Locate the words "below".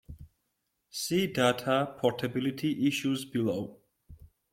3.23-3.81